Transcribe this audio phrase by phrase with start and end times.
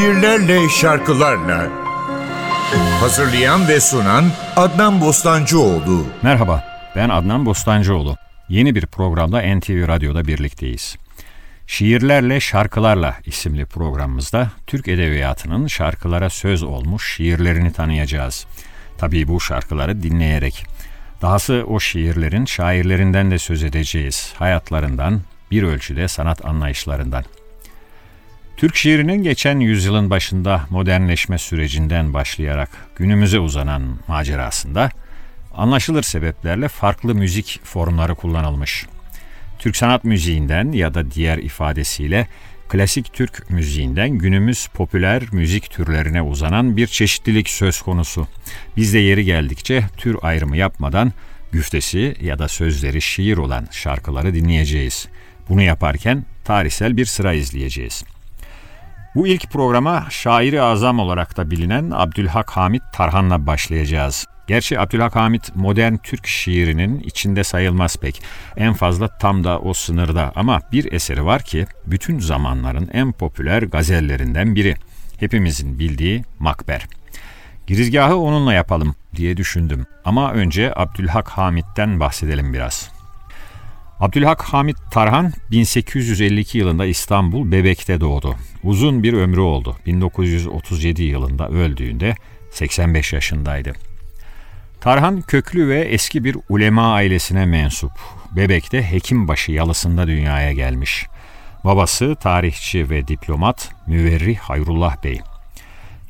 [0.00, 1.68] şiirlerle, şarkılarla.
[3.00, 4.24] Hazırlayan ve sunan
[4.56, 6.06] Adnan Bostancıoğlu.
[6.22, 6.64] Merhaba,
[6.96, 8.16] ben Adnan Bostancıoğlu.
[8.48, 10.96] Yeni bir programda NTV Radyo'da birlikteyiz.
[11.66, 18.46] Şiirlerle Şarkılarla isimli programımızda Türk Edebiyatı'nın şarkılara söz olmuş şiirlerini tanıyacağız.
[18.98, 20.66] Tabii bu şarkıları dinleyerek.
[21.22, 24.32] Dahası o şiirlerin şairlerinden de söz edeceğiz.
[24.38, 25.20] Hayatlarından,
[25.50, 27.24] bir ölçüde sanat anlayışlarından.
[28.60, 34.90] Türk şiirinin geçen yüzyılın başında modernleşme sürecinden başlayarak günümüze uzanan macerasında
[35.54, 38.86] anlaşılır sebeplerle farklı müzik formları kullanılmış.
[39.58, 42.28] Türk sanat müziğinden ya da diğer ifadesiyle
[42.68, 48.28] klasik Türk müziğinden günümüz popüler müzik türlerine uzanan bir çeşitlilik söz konusu.
[48.76, 51.12] Biz de yeri geldikçe tür ayrımı yapmadan
[51.52, 55.08] güftesi ya da sözleri şiir olan şarkıları dinleyeceğiz.
[55.48, 58.04] Bunu yaparken tarihsel bir sıra izleyeceğiz.
[59.14, 64.26] Bu ilk programa şairi azam olarak da bilinen Abdülhak Hamit Tarhan'la başlayacağız.
[64.46, 68.22] Gerçi Abdülhak Hamit modern Türk şiirinin içinde sayılmaz pek.
[68.56, 73.62] En fazla tam da o sınırda ama bir eseri var ki bütün zamanların en popüler
[73.62, 74.76] gazellerinden biri.
[75.20, 76.86] Hepimizin bildiği Makber.
[77.66, 79.86] Girizgahı onunla yapalım diye düşündüm.
[80.04, 82.99] Ama önce Abdülhak Hamit'ten bahsedelim biraz.
[84.00, 88.34] Abdülhak Hamit Tarhan 1852 yılında İstanbul Bebek'te doğdu.
[88.64, 89.76] Uzun bir ömrü oldu.
[89.86, 92.14] 1937 yılında öldüğünde
[92.50, 93.72] 85 yaşındaydı.
[94.80, 97.92] Tarhan köklü ve eski bir ulema ailesine mensup.
[98.36, 101.06] Bebek'te Hekimbaşı yalısında dünyaya gelmiş.
[101.64, 105.20] Babası tarihçi ve diplomat Müverrih Hayrullah Bey.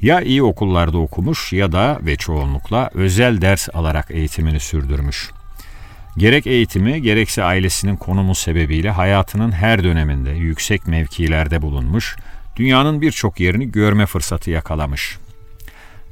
[0.03, 5.31] Ya iyi okullarda okumuş ya da ve çoğunlukla özel ders alarak eğitimini sürdürmüş.
[6.21, 12.17] Gerek eğitimi gerekse ailesinin konumu sebebiyle hayatının her döneminde yüksek mevkilerde bulunmuş,
[12.57, 15.19] dünyanın birçok yerini görme fırsatı yakalamış.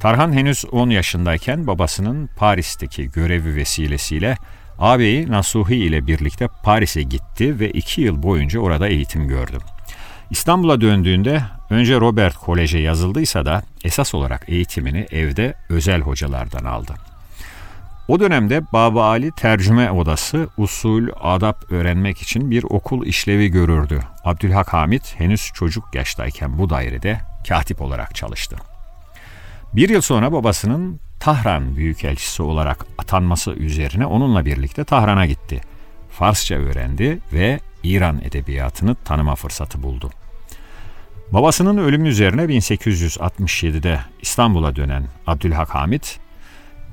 [0.01, 4.37] Tarhan henüz 10 yaşındayken babasının Paris'teki görevi vesilesiyle
[4.79, 9.59] ağabeyi Nasuhi ile birlikte Paris'e gitti ve 2 yıl boyunca orada eğitim gördü.
[10.31, 16.95] İstanbul'a döndüğünde önce Robert Kolej'e yazıldıysa da esas olarak eğitimini evde özel hocalardan aldı.
[18.09, 24.01] O dönemde Baba Ali Tercüme Odası usul, adap öğrenmek için bir okul işlevi görürdü.
[24.25, 28.57] Abdülhak Hamit henüz çocuk yaştayken bu dairede katip olarak çalıştı.
[29.73, 35.61] Bir yıl sonra babasının Tahran Büyükelçisi olarak atanması üzerine onunla birlikte Tahran'a gitti.
[36.11, 40.11] Farsça öğrendi ve İran edebiyatını tanıma fırsatı buldu.
[41.33, 46.21] Babasının ölümü üzerine 1867'de İstanbul'a dönen Abdülhak Hamit,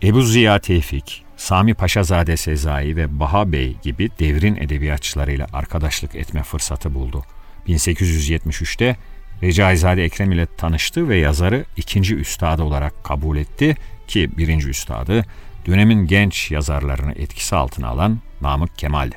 [0.03, 6.93] Ebu Ziya Tevfik, Sami Paşazade Sezai ve Baha Bey gibi devrin edebiyatçılarıyla arkadaşlık etme fırsatı
[6.93, 7.23] buldu.
[7.67, 8.95] 1873'te
[9.43, 13.75] Recaizade Ekrem ile tanıştı ve yazarı ikinci üstadı olarak kabul etti
[14.07, 15.25] ki birinci üstadı
[15.65, 19.15] dönemin genç yazarlarını etkisi altına alan Namık Kemal'di.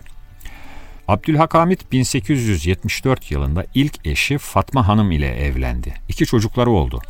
[1.08, 5.94] Abdülhakamit 1874 yılında ilk eşi Fatma Hanım ile evlendi.
[6.08, 7.00] İki çocukları oldu.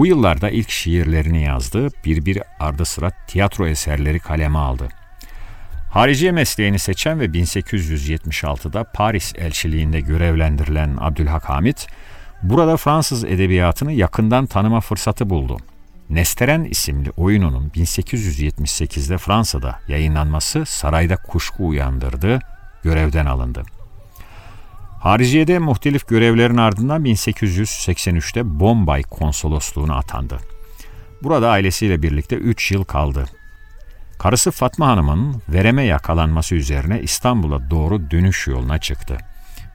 [0.00, 4.88] Bu yıllarda ilk şiirlerini yazdı, bir bir ardı sıra tiyatro eserleri kaleme aldı.
[5.90, 11.86] Hariciye mesleğini seçen ve 1876'da Paris elçiliğinde görevlendirilen Abdülhak Hamit,
[12.42, 15.56] burada Fransız edebiyatını yakından tanıma fırsatı buldu.
[16.10, 22.38] Nesteren isimli oyununun 1878'de Fransa'da yayınlanması sarayda kuşku uyandırdı,
[22.82, 23.62] görevden alındı.
[25.00, 30.38] Hariciye'de muhtelif görevlerin ardından 1883'te Bombay konsolosluğuna atandı.
[31.22, 33.24] Burada ailesiyle birlikte 3 yıl kaldı.
[34.18, 39.18] Karısı Fatma Hanım'ın vereme yakalanması üzerine İstanbul'a doğru dönüş yoluna çıktı.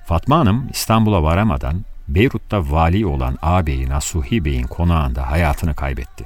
[0.06, 6.26] Fatma Hanım İstanbul'a varamadan Beyrut'ta vali olan ağabeyi Nasuhi Bey'in konağında hayatını kaybetti.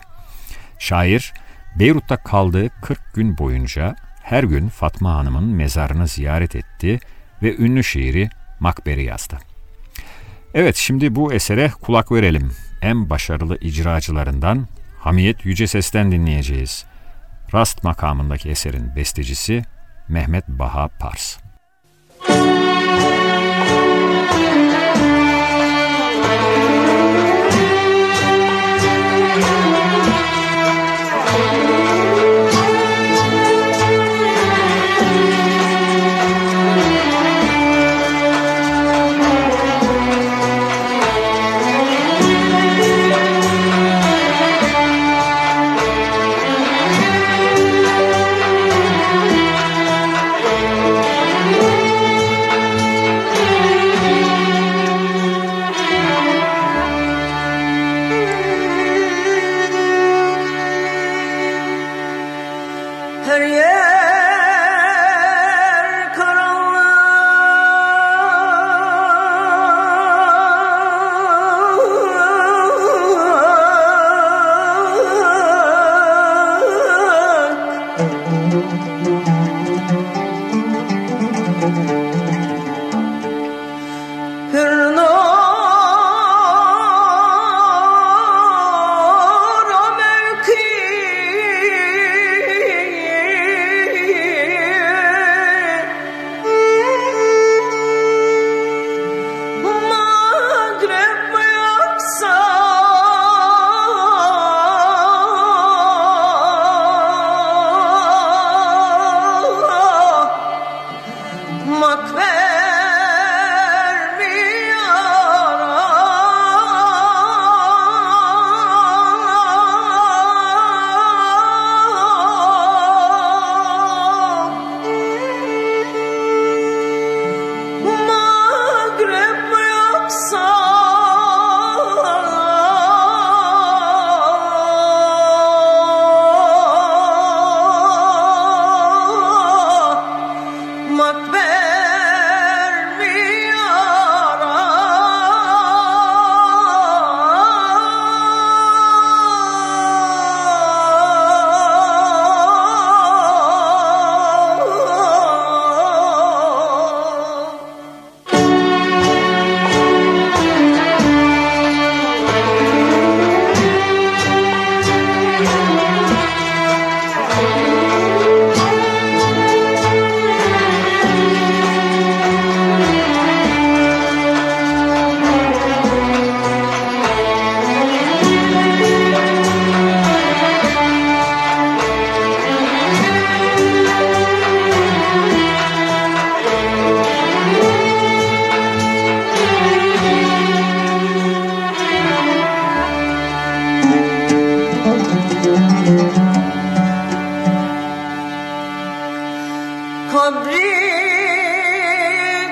[0.79, 1.33] Şair,
[1.75, 6.99] Beyrut'ta kaldığı 40 gün boyunca her gün Fatma Hanım'ın mezarını ziyaret etti
[7.43, 9.37] ve ünlü şiiri Makber'i yazdı.
[10.53, 12.51] Evet şimdi bu esere kulak verelim.
[12.81, 14.67] En başarılı icracılarından
[14.99, 16.85] Hamiyet Yüce Ses'ten dinleyeceğiz.
[17.53, 19.63] Rast makamındaki eserin bestecisi
[20.07, 21.37] Mehmet Baha Pars.
[22.29, 22.68] sabri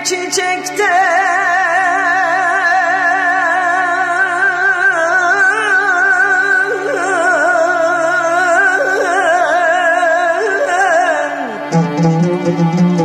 [0.04, 0.98] çiçekte
[12.48, 12.97] bir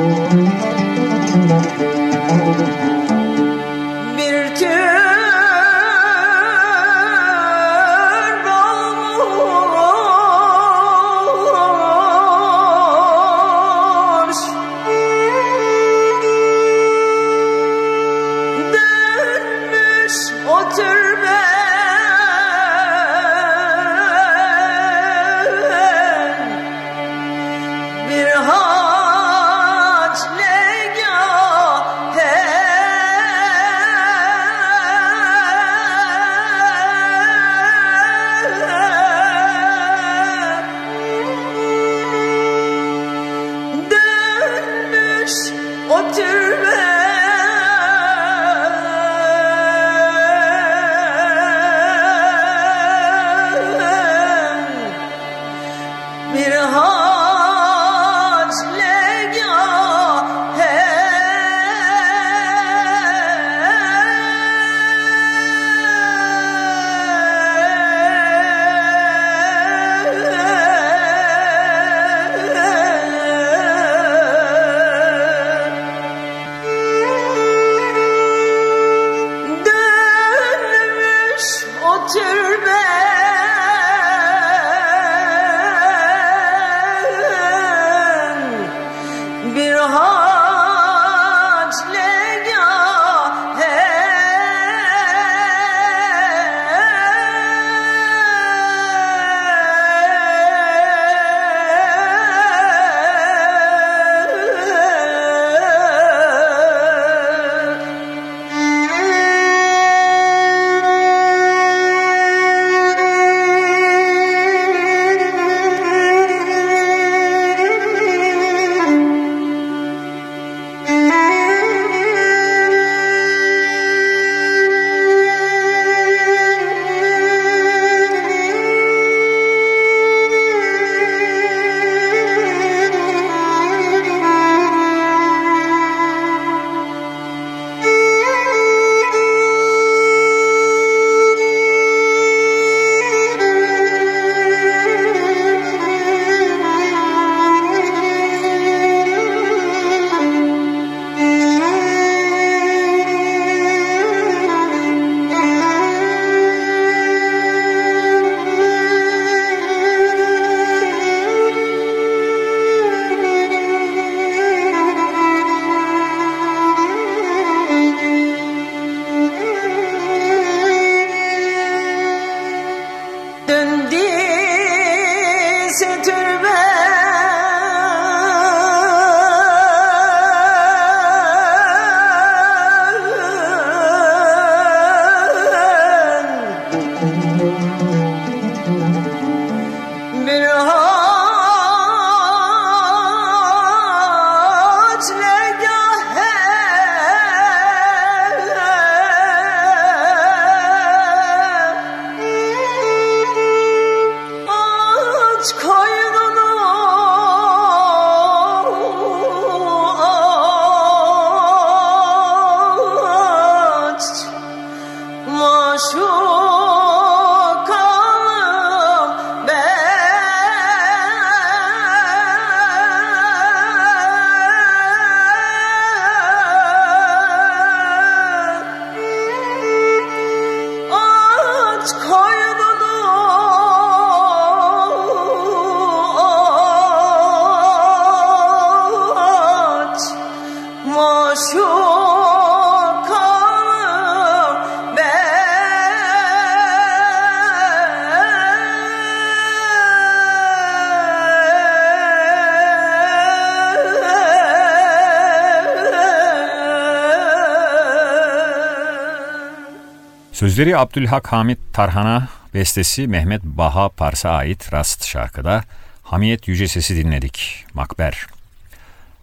[260.53, 265.65] Sözleri Abdülhak Hamit Tarhan'a, bestesi Mehmet Baha Pars'a ait Rast şarkıda
[266.03, 267.65] Hamiyet Yüce Sesi dinledik.
[267.75, 268.27] Makber.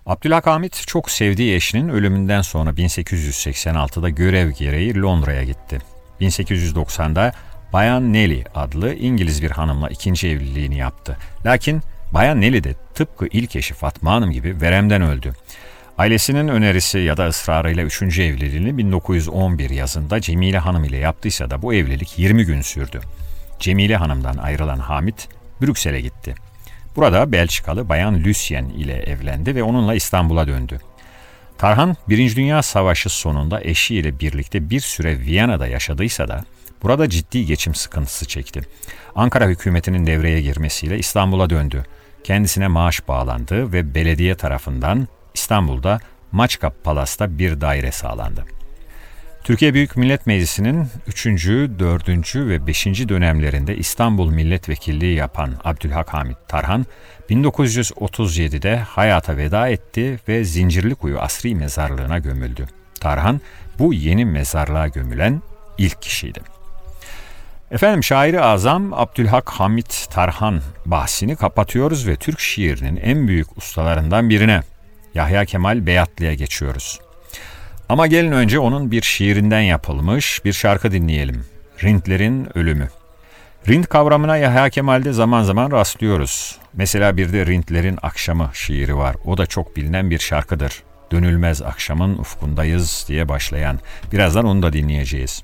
[0.05, 5.79] Abdülhak Hamit çok sevdiği eşinin ölümünden sonra 1886'da görev gereği Londra'ya gitti.
[6.21, 7.33] 1890'da
[7.73, 11.17] Bayan Nelly adlı İngiliz bir hanımla ikinci evliliğini yaptı.
[11.45, 11.81] Lakin
[12.11, 15.33] Bayan Nelly de tıpkı ilk eşi Fatma Hanım gibi veremden öldü.
[15.99, 18.01] Ailesinin önerisi ya da ısrarıyla 3.
[18.01, 22.99] evliliğini 1911 yazında Cemile Hanım ile yaptıysa da bu evlilik 20 gün sürdü.
[23.59, 25.27] Cemile Hanım'dan ayrılan Hamit
[25.61, 26.35] Brüksel'e gitti.
[26.95, 30.79] Burada Belçikalı Bayan Lucien ile evlendi ve onunla İstanbul'a döndü.
[31.57, 36.45] Tarhan, Birinci Dünya Savaşı sonunda eşiyle birlikte bir süre Viyana'da yaşadıysa da
[36.83, 38.61] burada ciddi geçim sıkıntısı çekti.
[39.15, 41.83] Ankara hükümetinin devreye girmesiyle İstanbul'a döndü.
[42.23, 45.07] Kendisine maaş bağlandı ve belediye tarafından
[45.39, 45.99] İstanbul'da
[46.31, 48.45] Maçkap Palas'ta bir daire sağlandı.
[49.43, 51.25] Türkiye Büyük Millet Meclisi'nin 3.
[51.25, 52.35] 4.
[52.35, 52.85] ve 5.
[52.85, 56.85] dönemlerinde İstanbul Milletvekilliği yapan Abdülhak Hamit Tarhan,
[57.29, 62.67] 1937'de hayata veda etti ve Zincirlikuyu Asri Mezarlığı'na gömüldü.
[62.99, 63.41] Tarhan,
[63.79, 65.41] bu yeni mezarlığa gömülen
[65.77, 66.39] ilk kişiydi.
[67.71, 74.61] Efendim şairi azam Abdülhak Hamit Tarhan bahsini kapatıyoruz ve Türk şiirinin en büyük ustalarından birine
[75.13, 76.99] Yahya Kemal Beyatlı'ya geçiyoruz.
[77.89, 81.45] Ama gelin önce onun bir şiirinden yapılmış bir şarkı dinleyelim.
[81.83, 82.89] Rintlerin Ölümü.
[83.67, 86.57] Rint kavramına Yahya Kemal'de zaman zaman rastlıyoruz.
[86.73, 89.15] Mesela bir de Rintlerin Akşamı şiiri var.
[89.25, 90.83] O da çok bilinen bir şarkıdır.
[91.11, 93.79] Dönülmez akşamın ufkundayız diye başlayan.
[94.11, 95.41] Birazdan onu da dinleyeceğiz.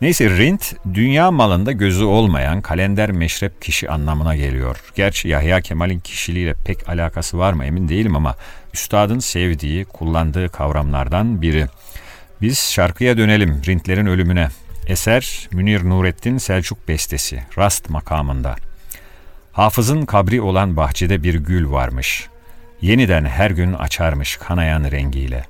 [0.00, 4.82] Neyse Rint, dünya malında gözü olmayan kalender meşrep kişi anlamına geliyor.
[4.94, 8.36] Gerçi Yahya Kemal'in kişiliğiyle pek alakası var mı emin değilim ama
[8.74, 11.66] üstadın sevdiği, kullandığı kavramlardan biri.
[12.40, 14.48] Biz şarkıya dönelim Rintlerin ölümüne.
[14.86, 18.56] Eser Münir Nurettin Selçuk bestesi, Rast makamında.
[19.52, 22.28] Hafızın kabri olan bahçede bir gül varmış.
[22.80, 25.44] Yeniden her gün açarmış kanayan rengiyle.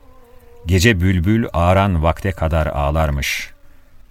[0.67, 3.51] Gece bülbül ağran vakte kadar ağlarmış.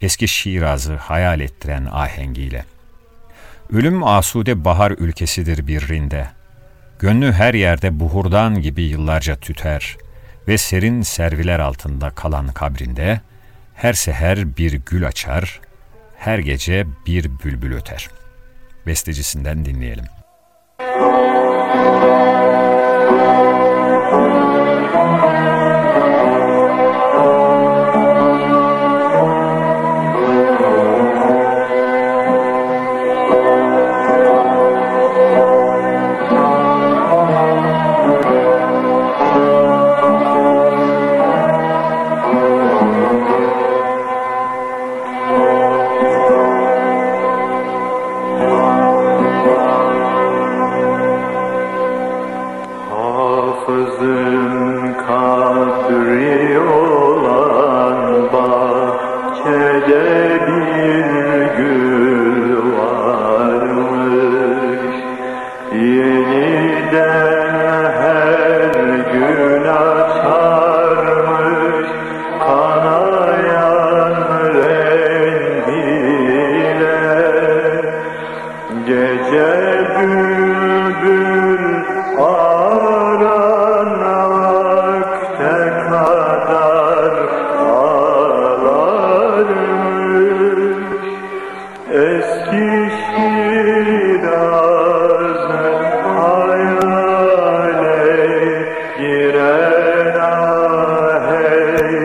[0.01, 2.65] Eski Şiraz'ı hayal ettiren ahengiyle.
[3.73, 6.27] Ölüm asude bahar ülkesidir bir rinde.
[7.01, 9.97] Gönlü her yerde buhurdan gibi yıllarca tüter
[10.47, 13.21] ve serin serviler altında kalan kabrinde
[13.75, 15.61] her seher bir gül açar,
[16.17, 18.09] her gece bir bülbül öter.
[18.87, 20.05] Bestecisinden dinleyelim.
[20.77, 22.10] Hafızın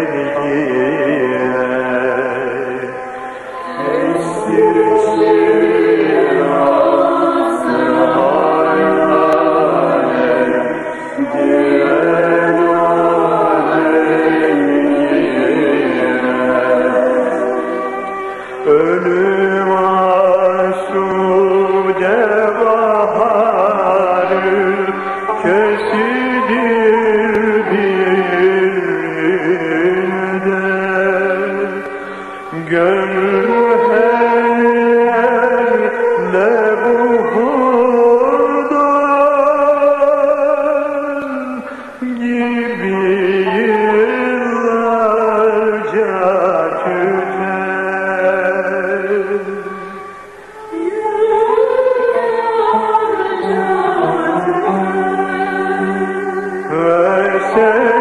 [0.07, 1.76] ahengiyle
[57.57, 57.96] ve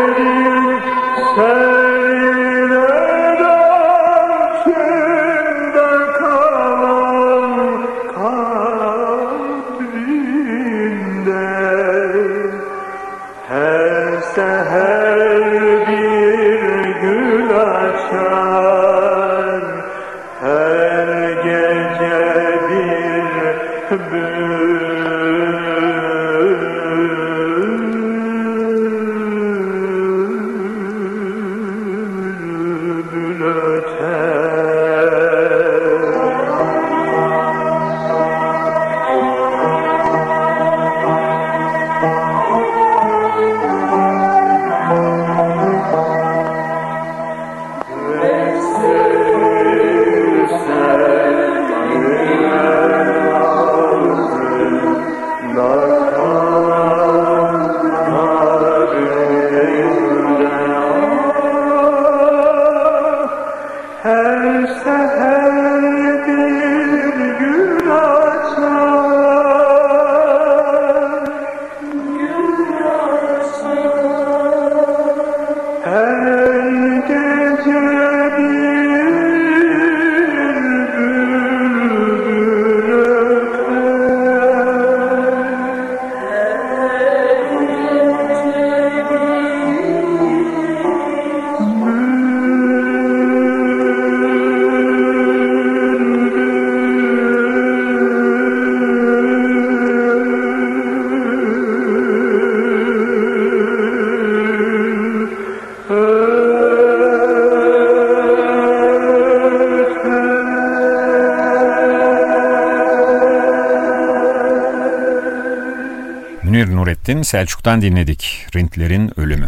[116.65, 118.47] Münir Nurettin Selçuk'tan dinledik.
[118.55, 119.47] Rintlerin Ölümü.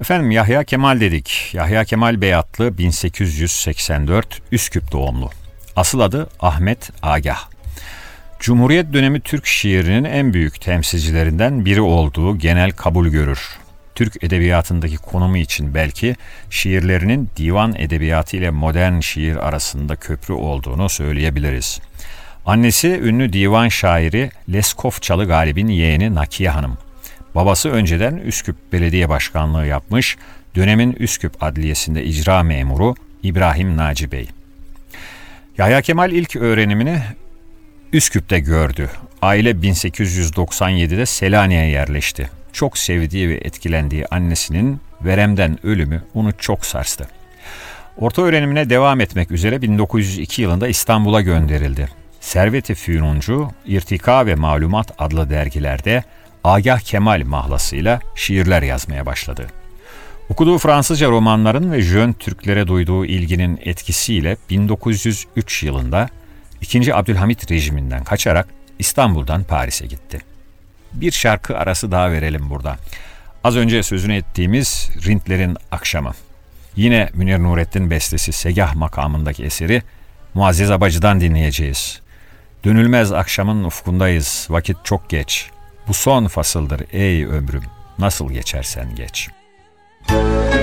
[0.00, 1.50] Efendim Yahya Kemal dedik.
[1.52, 5.30] Yahya Kemal Beyatlı 1884 Üsküp doğumlu.
[5.76, 7.48] Asıl adı Ahmet Agah.
[8.40, 13.58] Cumhuriyet dönemi Türk şiirinin en büyük temsilcilerinden biri olduğu genel kabul görür.
[13.94, 16.16] Türk edebiyatındaki konumu için belki
[16.50, 21.80] şiirlerinin divan edebiyatı ile modern şiir arasında köprü olduğunu söyleyebiliriz.
[22.46, 26.78] Annesi ünlü divan şairi Leskofçalı Galip'in yeğeni Nakiye Hanım.
[27.34, 30.16] Babası önceden Üsküp Belediye Başkanlığı yapmış,
[30.56, 34.28] dönemin Üsküp Adliyesi'nde icra memuru İbrahim Naci Bey.
[35.58, 36.98] Yahya Kemal ilk öğrenimini
[37.92, 38.90] Üsküp'te gördü.
[39.22, 42.30] Aile 1897'de Selanik'e yerleşti.
[42.52, 47.08] Çok sevdiği ve etkilendiği annesinin veremden ölümü onu çok sarstı.
[47.96, 52.01] Orta öğrenimine devam etmek üzere 1902 yılında İstanbul'a gönderildi.
[52.22, 56.04] Servet-i Fünuncu, İrtika ve Malumat adlı dergilerde
[56.44, 59.46] Agah Kemal mahlasıyla şiirler yazmaya başladı.
[60.28, 66.08] Okuduğu Fransızca romanların ve Jön Türklere duyduğu ilginin etkisiyle 1903 yılında
[66.60, 66.94] 2.
[66.94, 70.20] Abdülhamit rejiminden kaçarak İstanbul'dan Paris'e gitti.
[70.92, 72.76] Bir şarkı arası daha verelim burada.
[73.44, 76.12] Az önce sözünü ettiğimiz Rintlerin Akşamı.
[76.76, 79.82] Yine Münir Nurettin bestesi Segah makamındaki eseri
[80.34, 82.01] Muazzez Abacı'dan dinleyeceğiz.
[82.64, 85.50] Dönülmez akşamın ufkundayız, vakit çok geç.
[85.88, 87.64] Bu son fasıldır ey ömrüm,
[87.98, 89.42] nasıl geçersen geç.''
[90.08, 90.61] Ah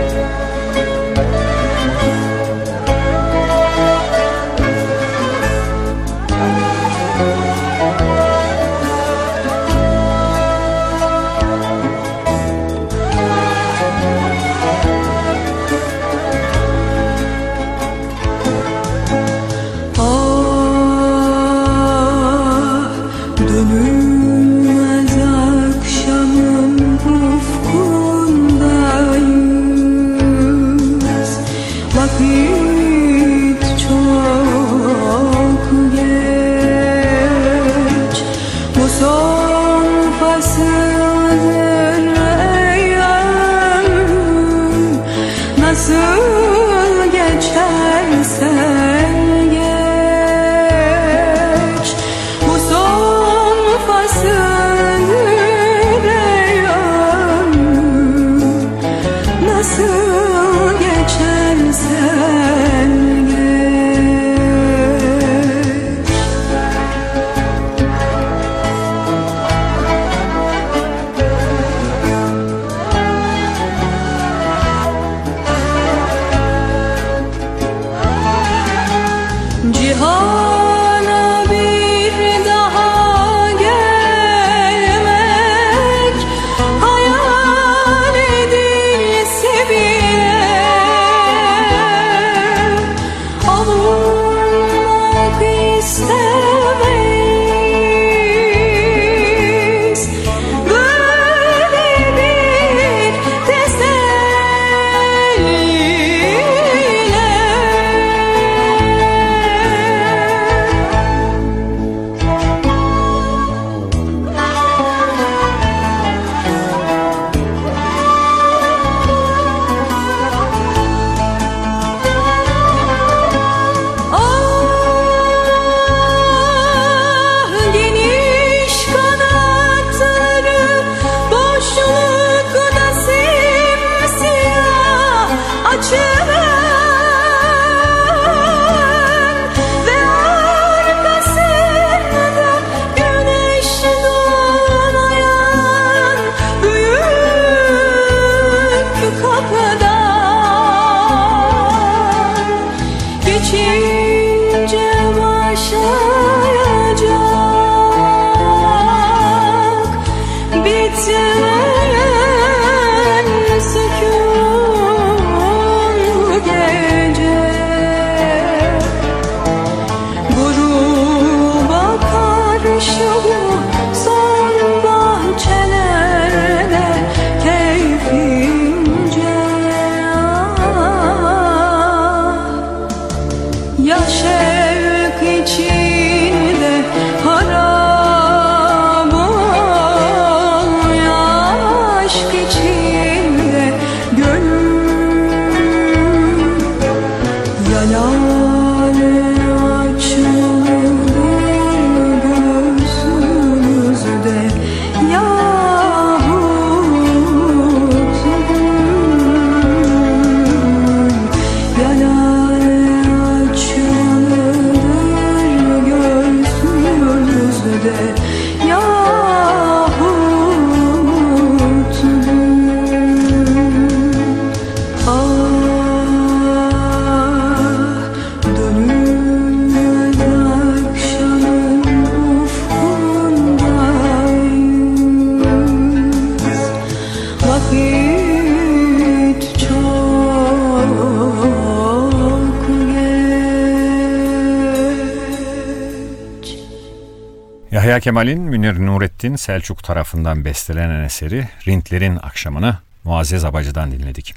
[247.89, 254.34] Yahya Kemal'in Münir Nurettin Selçuk tarafından bestelenen eseri Rintlerin Akşamını Muazzez Abacı'dan dinledik.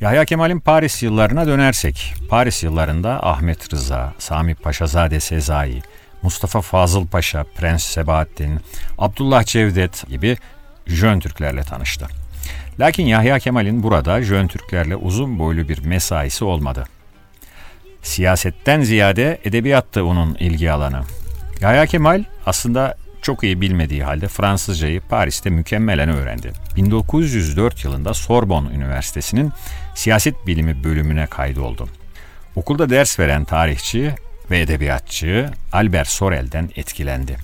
[0.00, 5.82] Yahya Kemal'in Paris yıllarına dönersek, Paris yıllarında Ahmet Rıza, Sami Paşazade Sezai,
[6.22, 8.60] Mustafa Fazıl Paşa, Prens Sebahattin,
[8.98, 10.36] Abdullah Cevdet gibi
[10.86, 12.06] Jön Türklerle tanıştı.
[12.80, 16.84] Lakin Yahya Kemal'in burada Jön Türklerle uzun boylu bir mesaisi olmadı.
[18.02, 21.02] Siyasetten ziyade edebiyattı onun ilgi alanı.
[21.60, 26.52] Yahya Kemal aslında çok iyi bilmediği halde Fransızcayı Paris'te mükemmelen öğrendi.
[26.76, 29.52] 1904 yılında Sorbonne Üniversitesi'nin
[29.94, 31.88] siyaset bilimi bölümüne kaydoldu.
[32.56, 34.14] Okulda ders veren tarihçi
[34.50, 37.36] ve edebiyatçı Albert Sorel'den etkilendi.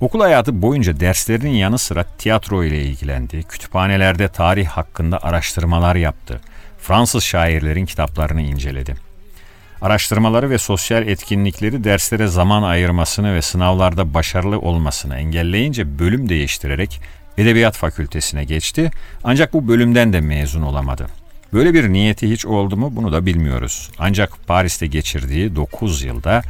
[0.00, 6.40] Okul hayatı boyunca derslerinin yanı sıra tiyatro ile ilgilendi, kütüphanelerde tarih hakkında araştırmalar yaptı,
[6.78, 8.96] Fransız şairlerin kitaplarını inceledi.
[9.82, 17.00] Araştırmaları ve sosyal etkinlikleri derslere zaman ayırmasını ve sınavlarda başarılı olmasını engelleyince bölüm değiştirerek
[17.38, 18.90] Edebiyat Fakültesine geçti
[19.24, 21.06] ancak bu bölümden de mezun olamadı.
[21.52, 23.90] Böyle bir niyeti hiç oldu mu bunu da bilmiyoruz.
[23.98, 26.42] Ancak Paris'te geçirdiği 9 yılda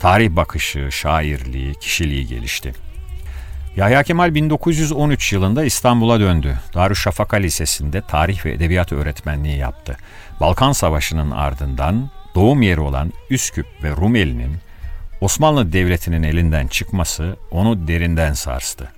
[0.00, 2.72] tarih bakışı, şairliği, kişiliği gelişti.
[3.76, 6.58] Yahya Kemal 1913 yılında İstanbul'a döndü.
[6.74, 9.96] Darüşşafaka Lisesi'nde tarih ve edebiyat öğretmenliği yaptı.
[10.40, 14.56] Balkan Savaşı'nın ardından doğum yeri olan Üsküp ve Rumeli'nin
[15.20, 18.88] Osmanlı Devleti'nin elinden çıkması onu derinden sarstı.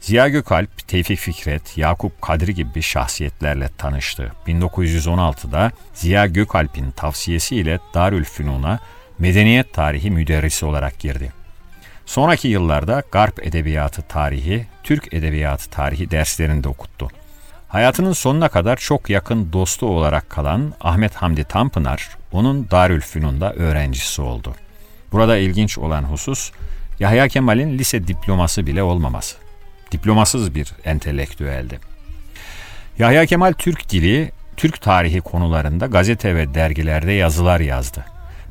[0.00, 4.32] Ziya Gökalp, Tevfik Fikret, Yakup Kadri gibi şahsiyetlerle tanıştı.
[4.46, 8.78] 1916'da Ziya Gökalp'in tavsiyesiyle Darülfünun'a
[9.18, 11.32] medeniyet tarihi müderrisi olarak girdi.
[12.06, 17.08] Sonraki yıllarda Garp Edebiyatı Tarihi, Türk Edebiyatı Tarihi derslerinde okuttu.
[17.68, 24.54] Hayatının sonuna kadar çok yakın dostu olarak kalan Ahmet Hamdi Tanpınar, onun Darülfünun'da öğrencisi oldu.
[25.12, 26.50] Burada ilginç olan husus,
[27.00, 29.36] Yahya Kemal'in lise diploması bile olmaması.
[29.92, 31.80] Diplomasız bir entelektüeldi.
[32.98, 38.04] Yahya Kemal Türk dili, Türk tarihi konularında gazete ve dergilerde yazılar yazdı.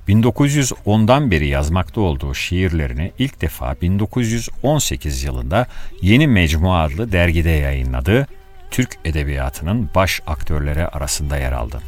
[0.08, 5.68] 1910'dan beri yazmakta olduğu şiirlerini ilk defa 1918 yılında
[6.02, 8.28] Yeni Mecmua adlı dergide yayınladı.
[8.72, 11.82] Türk edebiyatının baş aktörleri arasında yer aldı.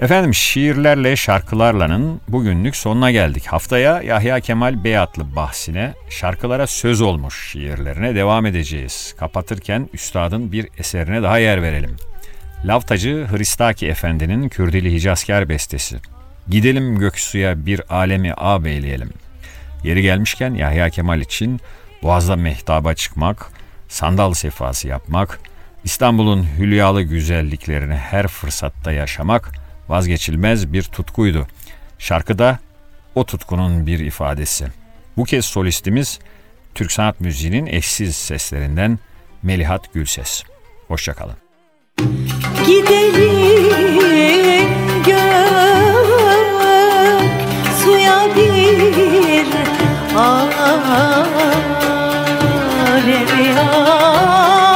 [0.00, 3.46] Efendim şiirlerle şarkılarlanın bugünlük sonuna geldik.
[3.46, 9.14] Haftaya Yahya Kemal Beyatlı bahsine şarkılara söz olmuş şiirlerine devam edeceğiz.
[9.18, 11.96] Kapatırken üstadın bir eserine daha yer verelim.
[12.64, 15.96] Lavtacı Hristaki Efendi'nin Kürdili Hicazkar bestesi.
[16.48, 19.10] Gidelim göksuya bir alemi ağabeyleyelim.
[19.84, 21.60] Yeri gelmişken Yahya Kemal için
[22.02, 23.50] Boğaz'da mehtaba çıkmak,
[23.88, 25.40] sandal sefası yapmak,
[25.84, 29.52] İstanbul'un hülyalı güzelliklerini her fırsatta yaşamak
[29.88, 31.46] vazgeçilmez bir tutkuydu.
[31.98, 32.58] Şarkıda
[33.14, 34.66] o tutkunun bir ifadesi.
[35.16, 36.18] Bu kez solistimiz
[36.74, 38.98] Türk sanat müziğinin eşsiz seslerinden
[39.42, 40.42] Melihat Gülses.
[40.88, 41.36] Hoşçakalın.
[42.66, 43.70] Gidelim
[45.06, 46.40] gök
[47.84, 49.46] suya bir
[50.16, 51.40] alev
[52.96, 54.69] ağabeyleyelim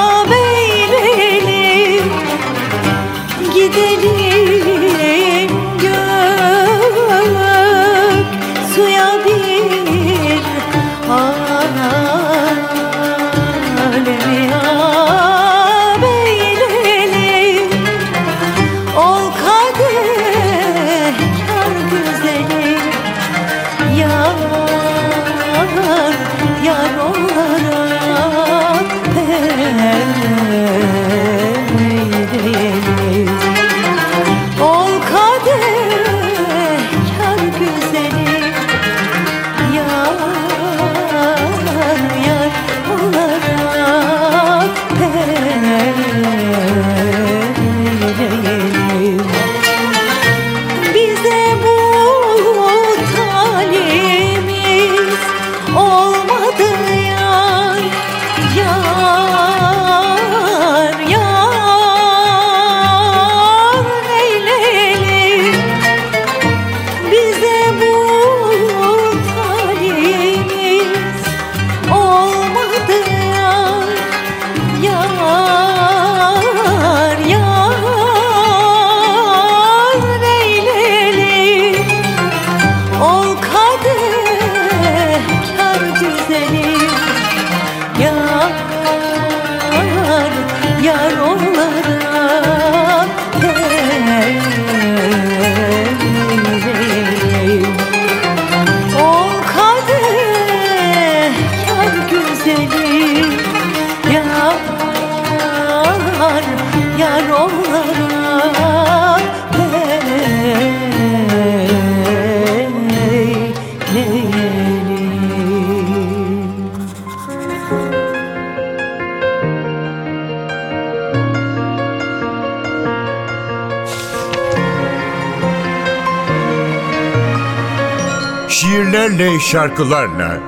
[129.44, 130.40] şarkılarla.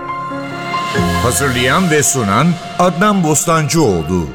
[1.23, 2.47] Hazırlayan ve sunan
[2.79, 4.27] Adnan Bostancıoğlu.